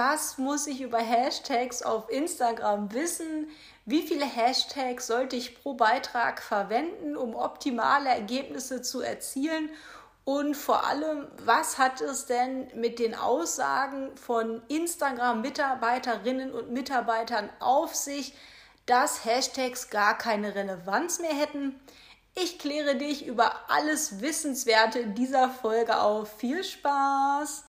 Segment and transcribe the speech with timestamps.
[0.00, 3.48] was muss ich über Hashtags auf Instagram wissen?
[3.84, 9.68] Wie viele Hashtags sollte ich pro Beitrag verwenden, um optimale Ergebnisse zu erzielen?
[10.24, 17.94] Und vor allem, was hat es denn mit den Aussagen von Instagram-Mitarbeiterinnen und Mitarbeitern auf
[17.94, 18.34] sich,
[18.86, 21.78] dass Hashtags gar keine Relevanz mehr hätten?
[22.34, 26.38] Ich kläre dich über alles Wissenswerte in dieser Folge auf.
[26.38, 27.64] Viel Spaß!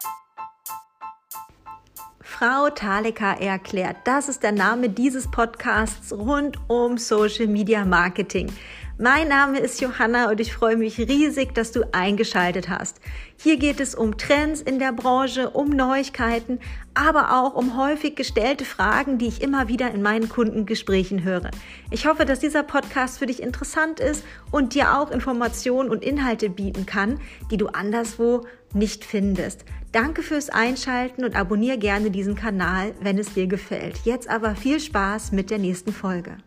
[2.38, 8.52] Frau Taleka erklärt, das ist der Name dieses Podcasts rund um Social Media Marketing.
[9.00, 13.02] Mein Name ist Johanna und ich freue mich riesig, dass du eingeschaltet hast.
[13.38, 16.60] Hier geht es um Trends in der Branche, um Neuigkeiten,
[16.94, 21.50] aber auch um häufig gestellte Fragen, die ich immer wieder in meinen Kundengesprächen höre.
[21.90, 26.52] Ich hoffe, dass dieser Podcast für dich interessant ist und dir auch Informationen und Inhalte
[26.52, 27.20] bieten kann,
[27.50, 29.66] die du anderswo nicht findest.
[29.92, 34.00] Danke fürs Einschalten und abonniere gerne diesen Kanal, wenn es dir gefällt.
[34.04, 36.38] Jetzt aber viel Spaß mit der nächsten Folge.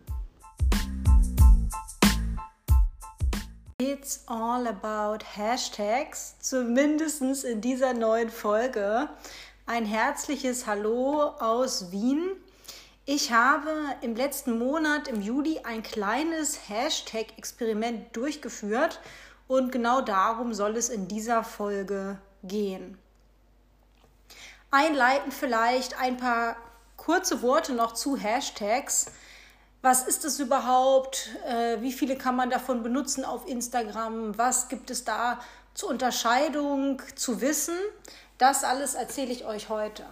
[3.79, 9.09] It's all about Hashtags, zumindest in dieser neuen Folge.
[9.65, 12.31] Ein herzliches Hallo aus Wien.
[13.05, 18.99] Ich habe im letzten Monat, im Juli, ein kleines Hashtag-Experiment durchgeführt
[19.51, 22.97] und genau darum soll es in dieser Folge gehen.
[24.71, 26.55] Einleiten vielleicht ein paar
[26.95, 29.07] kurze Worte noch zu Hashtags
[29.81, 31.29] was ist es überhaupt?
[31.47, 34.37] Äh, wie viele kann man davon benutzen auf Instagram?
[34.37, 35.39] Was gibt es da
[35.73, 37.75] zur Unterscheidung zu wissen?
[38.37, 40.05] Das alles erzähle ich euch heute.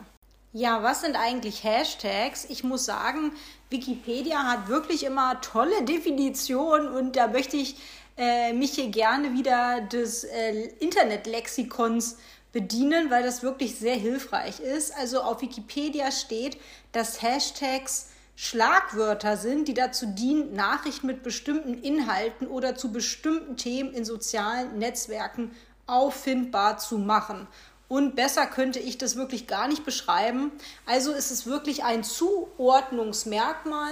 [0.52, 2.46] Ja, was sind eigentlich Hashtags?
[2.50, 3.34] Ich muss sagen,
[3.70, 7.76] Wikipedia hat wirklich immer tolle Definitionen und da möchte ich
[8.18, 12.18] äh, mich hier gerne wieder des äh, Internetlexikons
[12.52, 14.92] bedienen, weil das wirklich sehr hilfreich ist.
[14.98, 16.58] Also auf Wikipedia steht,
[16.94, 23.94] dass Hashtags Schlagwörter sind, die dazu dienen, Nachrichten mit bestimmten Inhalten oder zu bestimmten Themen
[23.94, 25.52] in sozialen Netzwerken
[25.86, 27.48] auffindbar zu machen.
[27.90, 30.52] Und besser könnte ich das wirklich gar nicht beschreiben.
[30.86, 33.92] Also ist es wirklich ein Zuordnungsmerkmal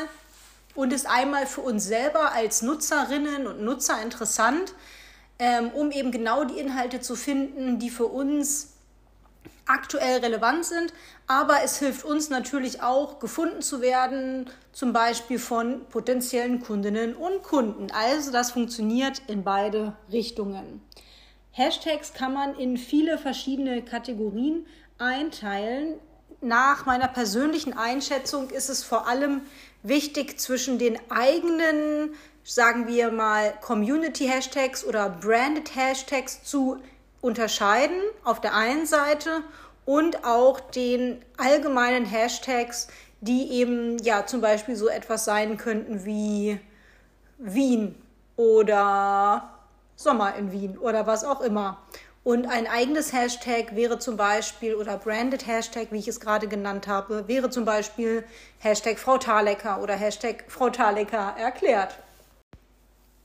[0.75, 4.75] und ist einmal für uns selber als Nutzerinnen und Nutzer interessant,
[5.39, 8.69] ähm, um eben genau die Inhalte zu finden, die für uns
[9.65, 10.93] aktuell relevant sind,
[11.25, 17.43] aber es hilft uns natürlich auch, gefunden zu werden, zum Beispiel von potenziellen Kundinnen und
[17.43, 17.87] Kunden.
[17.91, 20.81] Also das funktioniert in beide Richtungen.
[21.57, 24.67] Hashtags kann man in viele verschiedene Kategorien
[24.99, 25.95] einteilen.
[26.39, 29.41] Nach meiner persönlichen Einschätzung ist es vor allem
[29.81, 32.13] wichtig, zwischen den eigenen,
[32.43, 36.77] sagen wir mal, Community-Hashtags oder Branded Hashtags zu
[37.21, 39.41] unterscheiden auf der einen Seite
[39.83, 42.87] und auch den allgemeinen Hashtags,
[43.21, 46.59] die eben ja zum Beispiel so etwas sein könnten wie
[47.39, 47.95] Wien
[48.35, 49.56] oder
[49.97, 51.85] Sommer in Wien oder was auch immer.
[52.23, 56.87] Und ein eigenes Hashtag wäre zum Beispiel, oder branded Hashtag, wie ich es gerade genannt
[56.87, 58.23] habe, wäre zum Beispiel
[58.59, 61.99] Hashtag Frau Thalecker oder Hashtag Frau Thalecker erklärt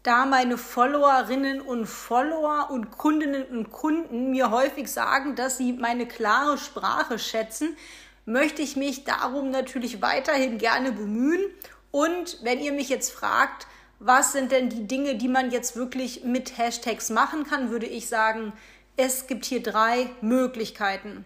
[0.03, 6.07] da meine Followerinnen und Follower und Kundinnen und Kunden mir häufig sagen, dass sie meine
[6.07, 7.77] klare Sprache schätzen,
[8.25, 11.45] möchte ich mich darum natürlich weiterhin gerne bemühen.
[11.93, 13.67] Und wenn ihr mich jetzt fragt,
[14.05, 18.09] was sind denn die Dinge, die man jetzt wirklich mit Hashtags machen kann, würde ich
[18.09, 18.53] sagen,
[18.97, 21.25] es gibt hier drei Möglichkeiten.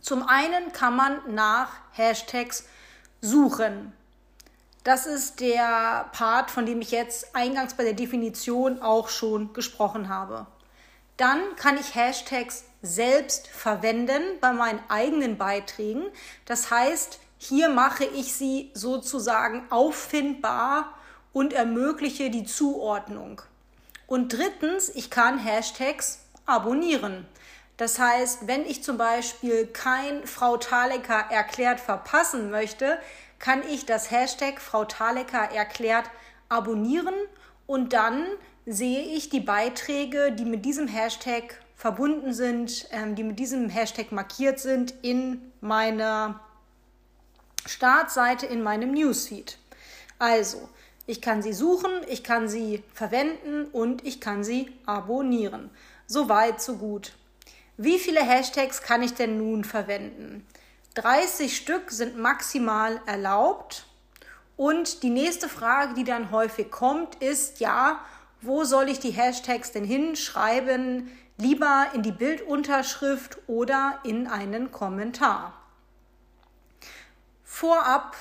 [0.00, 2.64] Zum einen kann man nach Hashtags
[3.20, 3.92] suchen.
[4.82, 10.08] Das ist der Part, von dem ich jetzt eingangs bei der Definition auch schon gesprochen
[10.08, 10.46] habe.
[11.18, 16.04] Dann kann ich Hashtags selbst verwenden bei meinen eigenen Beiträgen.
[16.46, 20.94] Das heißt, hier mache ich sie sozusagen auffindbar
[21.34, 23.42] und ermögliche die Zuordnung.
[24.06, 27.26] Und drittens, ich kann Hashtags abonnieren.
[27.76, 32.98] Das heißt, wenn ich zum Beispiel kein Frau Thalecker erklärt verpassen möchte,
[33.38, 36.08] kann ich das Hashtag Frau Thalecker erklärt
[36.48, 37.14] abonnieren
[37.66, 38.24] und dann
[38.64, 44.12] sehe ich die Beiträge, die mit diesem Hashtag verbunden sind, ähm, die mit diesem Hashtag
[44.12, 46.40] markiert sind, in meiner
[47.66, 49.58] Startseite, in meinem Newsfeed.
[50.18, 50.68] Also,
[51.06, 55.70] ich kann sie suchen, ich kann sie verwenden und ich kann sie abonnieren.
[56.06, 57.12] So weit, so gut.
[57.76, 60.46] Wie viele Hashtags kann ich denn nun verwenden?
[60.94, 63.86] 30 Stück sind maximal erlaubt.
[64.56, 68.00] Und die nächste Frage, die dann häufig kommt, ist, ja,
[68.40, 71.10] wo soll ich die Hashtags denn hinschreiben?
[71.36, 75.60] Lieber in die Bildunterschrift oder in einen Kommentar.
[77.42, 78.14] Vorab,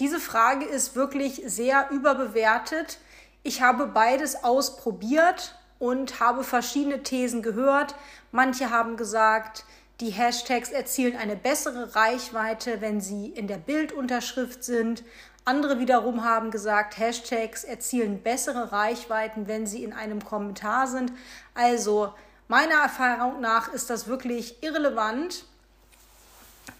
[0.00, 2.98] diese Frage ist wirklich sehr überbewertet.
[3.42, 7.94] Ich habe beides ausprobiert und habe verschiedene Thesen gehört.
[8.32, 9.64] Manche haben gesagt,
[10.00, 15.04] die Hashtags erzielen eine bessere Reichweite, wenn sie in der Bildunterschrift sind.
[15.44, 21.12] Andere wiederum haben gesagt, Hashtags erzielen bessere Reichweiten, wenn sie in einem Kommentar sind.
[21.54, 22.14] Also
[22.48, 25.44] meiner Erfahrung nach ist das wirklich irrelevant.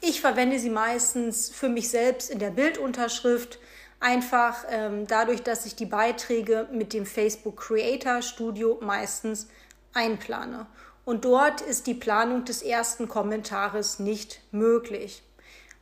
[0.01, 3.59] Ich verwende sie meistens für mich selbst in der Bildunterschrift,
[4.01, 9.49] einfach ähm, dadurch, dass ich die Beiträge mit dem Facebook Creator Studio meistens
[9.93, 10.67] einplane.
[11.05, 15.23] Und dort ist die Planung des ersten Kommentares nicht möglich.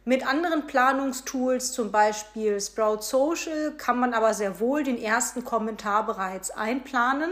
[0.05, 6.07] Mit anderen Planungstools, zum Beispiel Sprout Social, kann man aber sehr wohl den ersten Kommentar
[6.07, 7.31] bereits einplanen.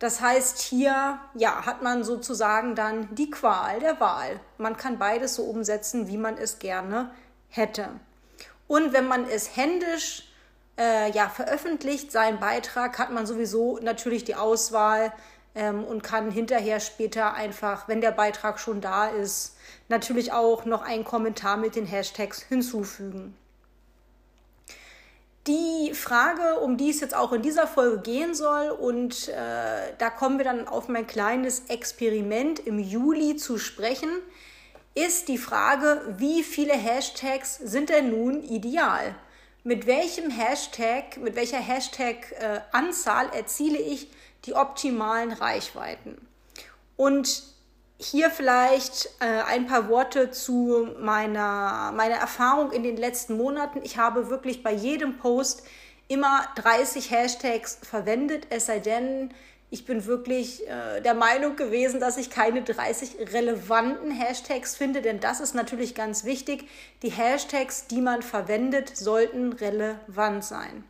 [0.00, 4.40] Das heißt, hier ja, hat man sozusagen dann die Qual der Wahl.
[4.56, 7.10] Man kann beides so umsetzen, wie man es gerne
[7.50, 7.88] hätte.
[8.66, 10.32] Und wenn man es händisch
[10.78, 15.12] äh, ja, veröffentlicht, seinen Beitrag, hat man sowieso natürlich die Auswahl
[15.54, 19.58] ähm, und kann hinterher später einfach, wenn der Beitrag schon da ist,
[19.88, 23.36] natürlich auch noch einen Kommentar mit den Hashtags hinzufügen.
[25.50, 30.08] Die Frage, um die es jetzt auch in dieser Folge gehen soll, und äh, da
[30.08, 34.10] kommen wir dann auf mein kleines Experiment im Juli zu sprechen,
[34.94, 39.16] ist die Frage, wie viele Hashtags sind denn nun ideal?
[39.64, 44.08] Mit welchem Hashtag, mit welcher Hashtag-Anzahl äh, erziele ich
[44.44, 46.28] die optimalen Reichweiten?
[46.96, 47.42] Und
[48.00, 53.80] hier vielleicht äh, ein paar Worte zu meiner, meiner Erfahrung in den letzten Monaten.
[53.82, 55.62] Ich habe wirklich bei jedem Post
[56.08, 59.32] immer 30 Hashtags verwendet, es sei denn,
[59.72, 65.20] ich bin wirklich äh, der Meinung gewesen, dass ich keine 30 relevanten Hashtags finde, denn
[65.20, 66.66] das ist natürlich ganz wichtig.
[67.02, 70.84] Die Hashtags, die man verwendet, sollten relevant sein.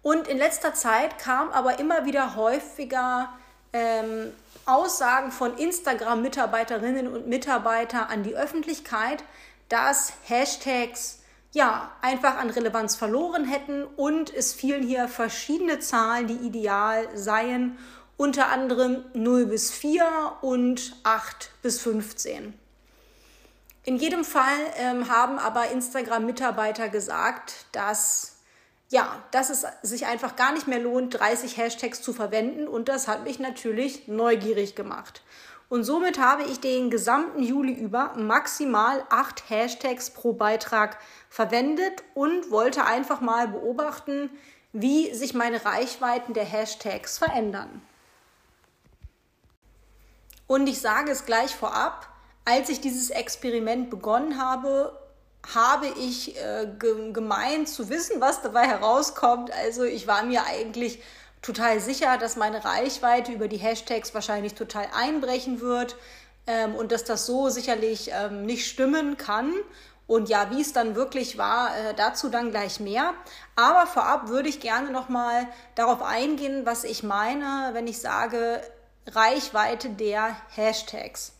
[0.00, 3.30] Und in letzter Zeit kam aber immer wieder häufiger
[3.74, 4.32] ähm,
[4.66, 9.24] Aussagen von Instagram-Mitarbeiterinnen und Mitarbeitern an die Öffentlichkeit,
[9.68, 11.20] dass Hashtags
[11.52, 17.78] ja einfach an Relevanz verloren hätten und es fielen hier verschiedene Zahlen, die ideal seien,
[18.16, 20.04] unter anderem 0 bis 4
[20.40, 22.54] und 8 bis 15.
[23.84, 28.33] In jedem Fall ähm, haben aber Instagram-Mitarbeiter gesagt, dass
[28.94, 32.68] ja, dass es sich einfach gar nicht mehr lohnt, 30 Hashtags zu verwenden.
[32.68, 35.22] Und das hat mich natürlich neugierig gemacht.
[35.68, 40.96] Und somit habe ich den gesamten Juli über maximal acht Hashtags pro Beitrag
[41.28, 44.30] verwendet und wollte einfach mal beobachten,
[44.72, 47.82] wie sich meine Reichweiten der Hashtags verändern.
[50.46, 52.08] Und ich sage es gleich vorab,
[52.44, 54.96] als ich dieses Experiment begonnen habe,
[55.52, 59.50] habe ich äh, ge gemeint zu wissen, was dabei herauskommt.
[59.52, 61.02] Also ich war mir eigentlich
[61.42, 65.96] total sicher, dass meine Reichweite über die Hashtags wahrscheinlich total einbrechen wird
[66.46, 69.52] ähm, und dass das so sicherlich ähm, nicht stimmen kann.
[70.06, 73.14] Und ja, wie es dann wirklich war, äh, dazu dann gleich mehr.
[73.56, 78.60] Aber vorab würde ich gerne nochmal darauf eingehen, was ich meine, wenn ich sage
[79.06, 81.32] Reichweite der Hashtags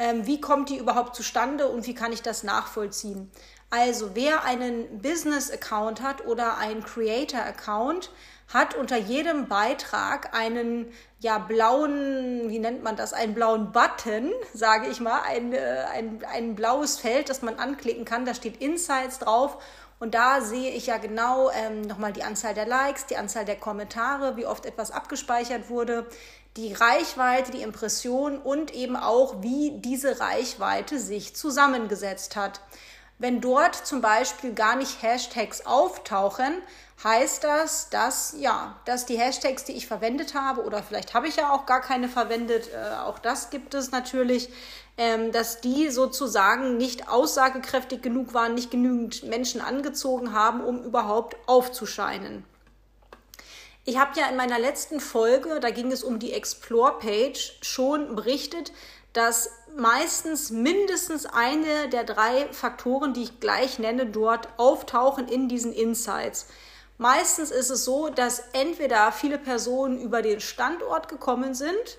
[0.00, 3.30] ähm, wie kommt die überhaupt zustande und wie kann ich das nachvollziehen.
[3.68, 8.10] Also wer einen Business-Account hat oder einen Creator-Account,
[8.52, 10.90] hat unter jedem Beitrag einen
[11.20, 16.24] ja blauen, wie nennt man das, einen blauen Button, sage ich mal, ein, äh, ein,
[16.32, 18.24] ein blaues Feld, das man anklicken kann.
[18.24, 19.62] Da steht Insights drauf
[20.00, 23.56] und da sehe ich ja genau ähm, nochmal die Anzahl der Likes, die Anzahl der
[23.56, 26.06] Kommentare, wie oft etwas abgespeichert wurde,
[26.56, 32.60] die Reichweite, die Impression und eben auch, wie diese Reichweite sich zusammengesetzt hat.
[33.18, 36.54] Wenn dort zum Beispiel gar nicht Hashtags auftauchen,
[37.04, 41.36] heißt das, dass ja, dass die Hashtags, die ich verwendet habe, oder vielleicht habe ich
[41.36, 44.50] ja auch gar keine verwendet, äh, auch das gibt es natürlich,
[44.96, 51.36] ähm, dass die sozusagen nicht aussagekräftig genug waren, nicht genügend Menschen angezogen haben, um überhaupt
[51.46, 52.44] aufzuscheinen.
[53.90, 58.72] Ich habe ja in meiner letzten Folge, da ging es um die Explore-Page, schon berichtet,
[59.12, 65.72] dass meistens mindestens eine der drei Faktoren, die ich gleich nenne, dort auftauchen in diesen
[65.72, 66.46] Insights.
[66.98, 71.98] Meistens ist es so, dass entweder viele Personen über den Standort gekommen sind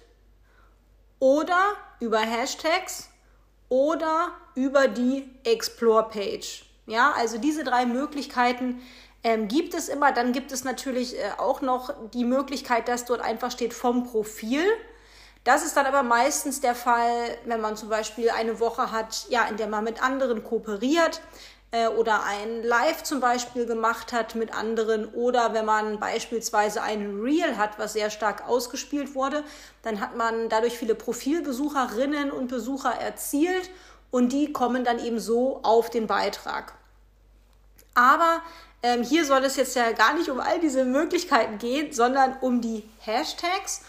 [1.19, 3.09] oder über Hashtags
[3.67, 6.63] oder über die Explore-Page.
[6.85, 8.81] Ja, also diese drei Möglichkeiten
[9.23, 10.11] ähm, gibt es immer.
[10.11, 14.63] Dann gibt es natürlich äh, auch noch die Möglichkeit, dass dort einfach steht vom Profil.
[15.43, 19.45] Das ist dann aber meistens der Fall, wenn man zum Beispiel eine Woche hat, ja,
[19.45, 21.21] in der man mit anderen kooperiert
[21.71, 27.21] äh, oder ein Live zum Beispiel gemacht hat mit anderen oder wenn man beispielsweise ein
[27.21, 29.43] Reel hat, was sehr stark ausgespielt wurde,
[29.81, 33.71] dann hat man dadurch viele Profilbesucherinnen und Besucher erzielt
[34.11, 36.73] und die kommen dann eben so auf den Beitrag.
[37.93, 38.41] Aber
[38.83, 42.61] ähm, hier soll es jetzt ja gar nicht um all diese Möglichkeiten gehen, sondern um
[42.61, 43.81] die Hashtags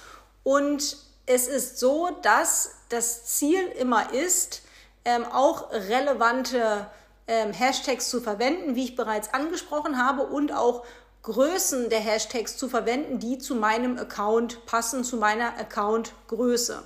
[0.45, 4.63] und es ist so, dass das Ziel immer ist,
[5.05, 6.87] ähm, auch relevante
[7.29, 10.85] ähm, Hashtags zu verwenden, wie ich bereits angesprochen habe, und auch
[11.23, 16.83] Größen der Hashtags zu verwenden, die zu meinem Account passen, zu meiner Accountgröße.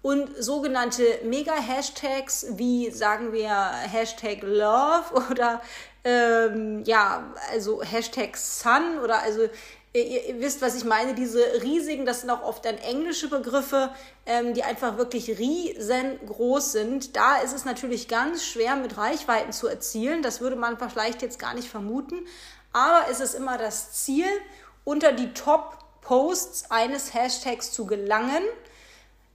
[0.00, 5.60] Und sogenannte Mega-Hashtags wie sagen wir Hashtag Love oder
[6.06, 9.48] ähm, ja, also Hashtag Sun oder also
[9.92, 13.88] Ihr, ihr, wisst, was ich meine, diese riesigen, das sind auch oft dann englische Begriffe,
[14.26, 17.16] ähm, die einfach wirklich riesengroß sind.
[17.16, 20.22] Da ist es natürlich ganz schwer, mit Reichweiten zu erzielen.
[20.22, 22.26] Das würde man vielleicht jetzt gar nicht vermuten.
[22.74, 24.26] Aber es ist immer das Ziel,
[24.84, 28.42] unter die Top-Posts eines Hashtags zu gelangen.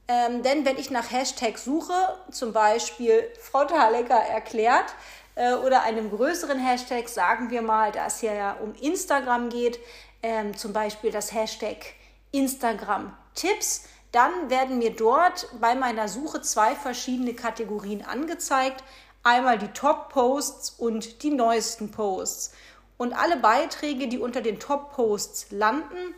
[0.07, 1.93] Ähm, denn wenn ich nach Hashtag suche,
[2.29, 4.93] zum Beispiel Frau Thalecker erklärt,
[5.35, 9.79] äh, oder einem größeren Hashtag, sagen wir mal, da es hier ja um Instagram geht,
[10.23, 11.77] ähm, zum Beispiel das Hashtag
[12.31, 18.83] Instagram Tipps, dann werden mir dort bei meiner Suche zwei verschiedene Kategorien angezeigt.
[19.23, 22.53] Einmal die Top-Posts und die neuesten Posts.
[22.97, 26.13] Und alle Beiträge, die unter den Top-Posts landen,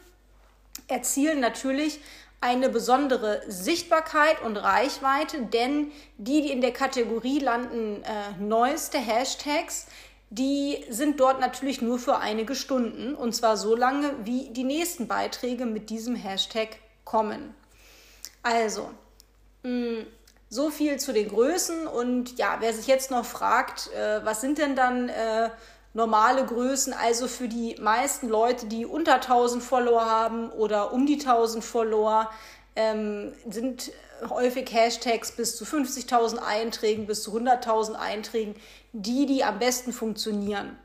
[0.88, 2.02] erzielen natürlich
[2.44, 9.88] eine besondere Sichtbarkeit und Reichweite, denn die, die in der Kategorie landen, äh, neueste Hashtags,
[10.30, 15.08] die sind dort natürlich nur für einige Stunden und zwar so lange, wie die nächsten
[15.08, 16.68] Beiträge mit diesem Hashtag
[17.06, 17.56] kommen.
[18.42, 18.90] Also,
[19.64, 20.06] mh, mm,
[20.50, 24.58] so viel zu den Größen und ja, wer sich jetzt noch fragt, äh, was sind
[24.58, 25.50] denn dann äh,
[25.94, 31.20] normale Größen, also für die meisten Leute, die unter 1000 Follower haben oder um die
[31.20, 32.30] 1000 Follower,
[32.76, 33.92] ähm, sind
[34.30, 38.56] häufig Hashtags bis zu 50.000 Einträgen, bis zu 100.000 Einträgen,
[38.94, 40.78] die, die am besten funktionieren.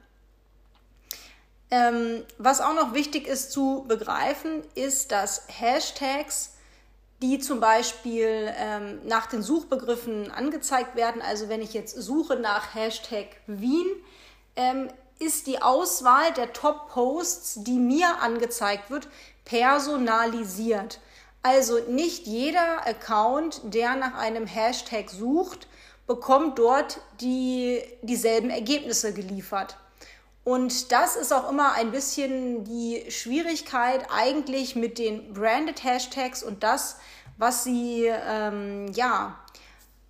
[1.70, 6.54] Ähm, was auch noch wichtig ist zu begreifen, ist, dass Hashtags,
[7.22, 12.74] die zum Beispiel ähm, nach den Suchbegriffen angezeigt werden, also wenn ich jetzt suche nach
[12.74, 13.86] Hashtag Wien,
[14.58, 14.88] ähm,
[15.18, 19.08] ist die Auswahl der Top-Posts, die mir angezeigt wird,
[19.44, 21.00] personalisiert.
[21.42, 25.68] Also nicht jeder Account, der nach einem Hashtag sucht,
[26.06, 29.76] bekommt dort die, dieselben Ergebnisse geliefert.
[30.44, 36.62] Und das ist auch immer ein bisschen die Schwierigkeit eigentlich mit den branded Hashtags und
[36.62, 36.96] das,
[37.36, 39.38] was sie, ähm, ja,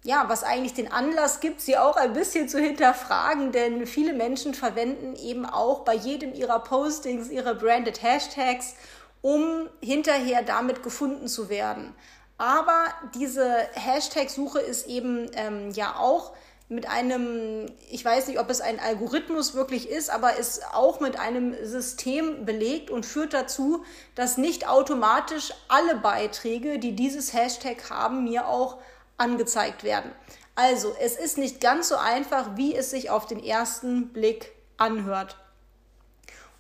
[0.09, 4.55] ja, was eigentlich den Anlass gibt, sie auch ein bisschen zu hinterfragen, denn viele Menschen
[4.55, 8.75] verwenden eben auch bei jedem ihrer Postings ihre branded Hashtags
[9.21, 11.95] um hinterher damit gefunden zu werden.
[12.39, 12.85] Aber
[13.17, 16.33] diese Hashtag-Suche ist eben ähm, ja auch
[16.71, 21.19] mit einem, ich weiß nicht, ob es ein Algorithmus wirklich ist, aber ist auch mit
[21.19, 23.85] einem System belegt und führt dazu,
[24.15, 28.79] dass nicht automatisch alle Beiträge, die dieses Hashtag haben, mir auch
[29.19, 30.11] angezeigt werden.
[30.55, 35.37] Also, es ist nicht ganz so einfach, wie es sich auf den ersten Blick anhört.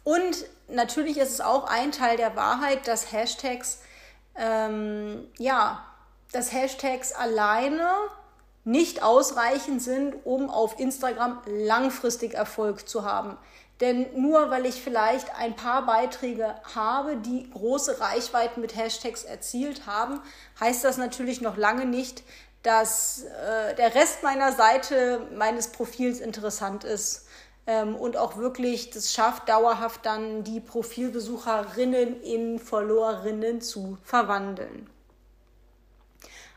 [0.04, 3.80] Und natürlich ist es auch ein Teil der Wahrheit, dass Hashtags,
[4.36, 5.84] ähm, ja,
[6.32, 7.90] dass Hashtags alleine
[8.64, 13.36] nicht ausreichend sind, um auf Instagram langfristig Erfolg zu haben.
[13.80, 19.86] Denn nur weil ich vielleicht ein paar Beiträge habe, die große Reichweiten mit Hashtags erzielt
[19.86, 20.20] haben,
[20.58, 22.24] heißt das natürlich noch lange nicht,
[22.68, 27.26] dass äh, der Rest meiner Seite, meines Profils interessant ist
[27.66, 34.90] ähm, und auch wirklich das schafft, dauerhaft dann die Profilbesucherinnen in Followerinnen zu verwandeln.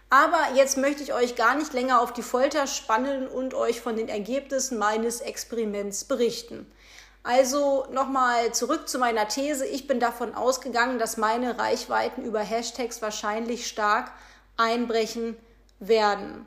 [0.09, 3.95] Aber jetzt möchte ich euch gar nicht länger auf die Folter spannen und euch von
[3.95, 6.69] den Ergebnissen meines Experiments berichten.
[7.23, 9.65] Also nochmal zurück zu meiner These.
[9.65, 14.11] Ich bin davon ausgegangen, dass meine Reichweiten über Hashtags wahrscheinlich stark
[14.57, 15.37] einbrechen
[15.81, 16.45] werden.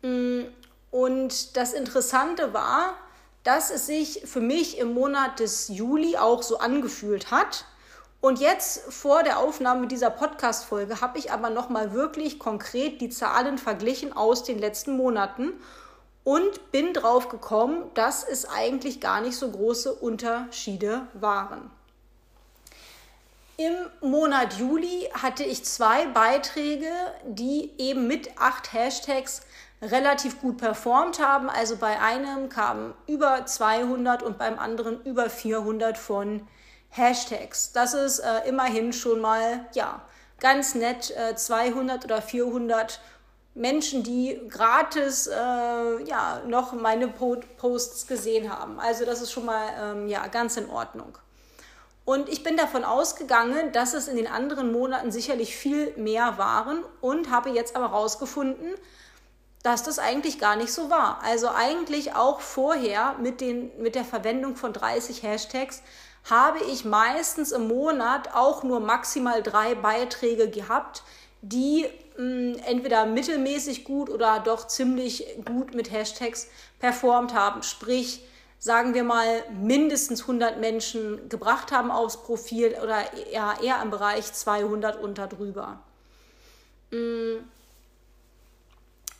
[0.00, 0.44] Mm,
[0.90, 2.94] und das Interessante war,
[3.42, 7.66] dass es sich für mich im Monat des Juli auch so angefühlt hat.
[8.20, 13.56] Und jetzt vor der Aufnahme dieser Podcast-Folge habe ich aber nochmal wirklich konkret die Zahlen
[13.56, 15.52] verglichen aus den letzten Monaten
[16.22, 21.70] und bin drauf gekommen, dass es eigentlich gar nicht so große Unterschiede waren.
[23.60, 26.90] Im Monat Juli hatte ich zwei Beiträge,
[27.26, 29.42] die eben mit acht Hashtags
[29.82, 31.50] relativ gut performt haben.
[31.50, 36.48] Also bei einem kamen über 200 und beim anderen über 400 von
[36.88, 37.72] Hashtags.
[37.72, 40.00] Das ist äh, immerhin schon mal ja
[40.40, 42.98] ganz nett äh, 200 oder 400
[43.54, 48.80] Menschen, die gratis äh, ja noch meine Posts gesehen haben.
[48.80, 51.18] Also das ist schon mal ähm, ja ganz in Ordnung.
[52.10, 56.82] Und ich bin davon ausgegangen, dass es in den anderen Monaten sicherlich viel mehr waren
[57.00, 58.74] und habe jetzt aber herausgefunden,
[59.62, 61.22] dass das eigentlich gar nicht so war.
[61.22, 65.84] Also eigentlich auch vorher mit, den, mit der Verwendung von 30 Hashtags
[66.28, 71.04] habe ich meistens im Monat auch nur maximal drei Beiträge gehabt,
[71.42, 71.86] die
[72.16, 76.48] mh, hm, entweder mittelmäßig gut oder doch ziemlich gut mit Hashtags
[76.80, 77.62] performt haben.
[77.62, 78.26] Sprich,
[78.60, 84.32] sagen wir mal, mindestens 100 Menschen gebracht haben aufs Profil oder eher, eher im Bereich
[84.32, 85.80] 200 und darüber.
[86.90, 87.38] Mm.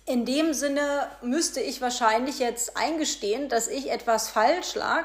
[0.06, 5.04] In dem Sinne müsste ich wahrscheinlich jetzt eingestehen, dass ich etwas falsch lag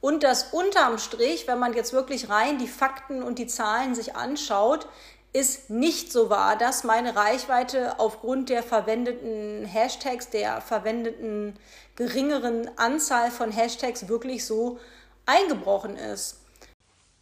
[0.00, 4.16] und dass unterm Strich, wenn man jetzt wirklich rein die Fakten und die Zahlen sich
[4.16, 4.86] anschaut,
[5.34, 11.58] ist nicht so wahr, dass meine Reichweite aufgrund der verwendeten Hashtags, der verwendeten
[11.96, 14.78] geringeren Anzahl von Hashtags wirklich so
[15.26, 16.40] eingebrochen ist.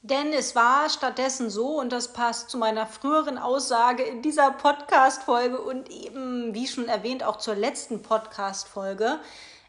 [0.03, 5.61] Denn es war stattdessen so, und das passt zu meiner früheren Aussage in dieser Podcast-Folge
[5.61, 9.21] und eben, wie schon erwähnt, auch zur letzten Podcast-Folge,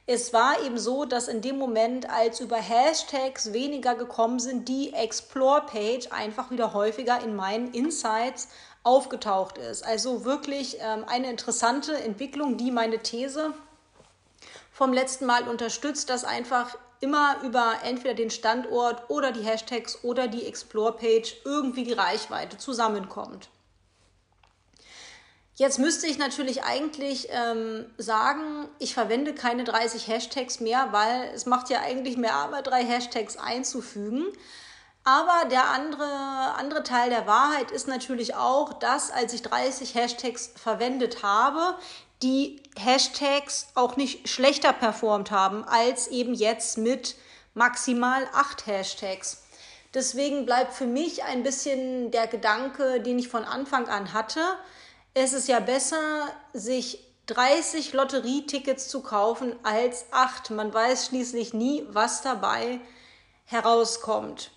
[0.05, 4.93] es war eben so, dass in dem Moment, als über Hashtags weniger gekommen sind, die
[4.93, 8.49] Explore-Page einfach wieder häufiger in meinen Insights
[8.83, 9.85] aufgetaucht ist.
[9.85, 13.53] Also wirklich ähm, eine interessante Entwicklung, die meine These
[14.73, 20.27] vom letzten Mal unterstützt, dass einfach immer über entweder den Standort oder die Hashtags oder
[20.27, 23.49] die Explore-Page irgendwie die Reichweite zusammenkommt.
[25.55, 31.45] Jetzt müsste ich natürlich eigentlich ähm, sagen, ich verwende keine 30 Hashtags mehr, weil es
[31.45, 34.25] macht ja eigentlich mehr Arbeit, drei Hashtags einzufügen.
[35.03, 40.51] Aber der andere, andere Teil der Wahrheit ist natürlich auch, dass als ich 30 Hashtags
[40.55, 41.77] verwendet habe,
[42.23, 47.15] die Hashtags auch nicht schlechter performt haben als eben jetzt mit
[47.53, 49.43] maximal acht Hashtags.
[49.93, 54.39] Deswegen bleibt für mich ein bisschen der Gedanke, den ich von Anfang an hatte,
[55.13, 60.51] es ist ja besser, sich 30 Lotterietickets zu kaufen als 8.
[60.51, 62.81] Man weiß schließlich nie, was dabei
[63.45, 64.51] herauskommt.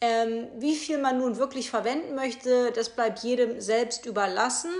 [0.00, 4.70] Ähm, wie viel man nun wirklich verwenden möchte, das bleibt jedem selbst überlassen.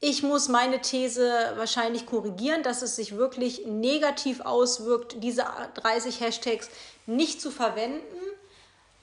[0.00, 5.44] Ich muss meine These wahrscheinlich korrigieren, dass es sich wirklich negativ auswirkt, diese
[5.74, 6.70] 30 Hashtags
[7.06, 8.02] nicht zu verwenden.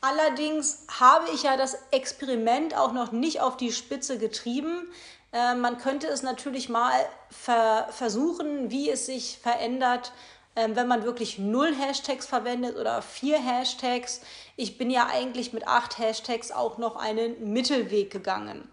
[0.02, 4.88] Allerdings habe ich ja das Experiment auch noch nicht auf die Spitze getrieben.
[5.34, 6.94] Äh, man könnte es natürlich mal
[7.30, 10.14] ver versuchen, wie es sich verändert,
[10.56, 14.22] äh, wenn man wirklich null Hashtags verwendet oder vier Hashtags.
[14.56, 18.70] Ich bin ja eigentlich mit acht Hashtags auch noch einen Mittelweg gegangen.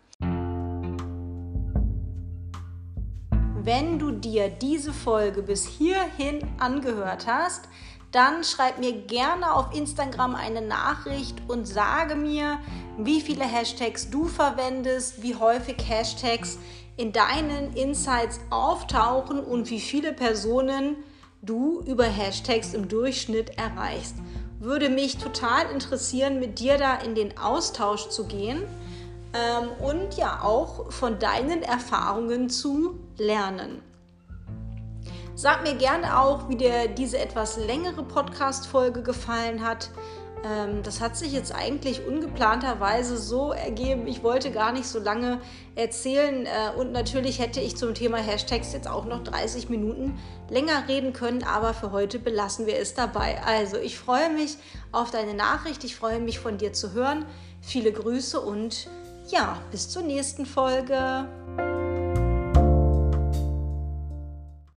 [3.64, 7.64] Wenn du dir diese Folge bis hierhin angehört hast,
[8.16, 12.58] dann schreib mir gerne auf Instagram eine Nachricht und sage mir,
[12.96, 16.58] wie viele Hashtags du verwendest, wie häufig Hashtags
[16.96, 20.96] in deinen Insights auftauchen und wie viele Personen
[21.42, 24.14] du über Hashtags im Durchschnitt erreichst.
[24.60, 28.62] Würde mich total interessieren, mit dir da in den Austausch zu gehen
[29.34, 33.82] ähm, und ja auch von deinen Erfahrungen zu lernen.
[35.38, 39.90] Sag mir gerne auch, wie dir diese etwas längere Podcast-Folge gefallen hat.
[40.42, 44.06] Ähm, das hat sich jetzt eigentlich ungeplanterweise so ergeben.
[44.06, 45.42] Ich wollte gar nicht so lange
[45.74, 50.18] erzählen äh, und natürlich hätte ich zum Thema Hashtags jetzt auch noch 30 Minuten
[50.48, 53.38] länger reden können, aber für heute belassen wir es dabei.
[53.44, 54.56] Also, ich freue mich
[54.90, 55.84] auf deine Nachricht.
[55.84, 57.26] Ich freue mich von dir zu hören.
[57.60, 58.88] Viele Grüße und
[59.28, 61.28] ja, bis zur nächsten Folge.